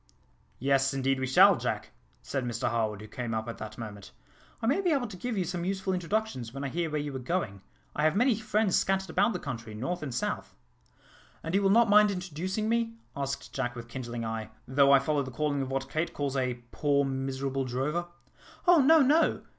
"Yes, 0.57 0.95
indeed 0.95 1.19
we 1.19 1.27
shall, 1.27 1.55
Jack," 1.57 1.91
said 2.23 2.43
Mr 2.43 2.71
Harwood, 2.71 3.01
who 3.01 3.07
came 3.07 3.35
up 3.35 3.47
at 3.47 3.59
that 3.59 3.77
moment. 3.77 4.09
"I 4.59 4.65
may 4.65 4.81
be 4.81 4.89
able 4.89 5.05
to 5.05 5.15
give 5.15 5.37
you 5.37 5.45
some 5.45 5.63
useful 5.63 5.93
introductions, 5.93 6.51
when 6.51 6.63
I 6.63 6.69
hear 6.69 6.89
where 6.89 6.99
you 6.99 7.15
are 7.15 7.19
going. 7.19 7.61
I 7.95 8.01
have 8.05 8.15
many 8.15 8.35
friends 8.39 8.75
scattered 8.75 9.11
about 9.11 9.33
the 9.33 9.37
country, 9.37 9.75
north 9.75 10.01
and 10.01 10.11
south." 10.11 10.55
"And 11.43 11.53
you 11.53 11.61
will 11.61 11.69
not 11.69 11.87
mind 11.87 12.09
introducing 12.09 12.67
me," 12.67 12.95
asked 13.15 13.53
Jack 13.53 13.75
with 13.75 13.89
kindling 13.89 14.25
eye, 14.25 14.49
"though 14.67 14.91
I 14.91 14.97
follow 14.97 15.21
the 15.21 15.29
calling 15.29 15.61
of 15.61 15.69
what 15.69 15.87
Kate 15.87 16.13
calls 16.15 16.35
a 16.35 16.55
poor, 16.71 17.05
miserable 17.05 17.63
drover?" 17.65 18.07
"Oh, 18.65 18.81
no, 18.81 19.03
no!" 19.03 19.43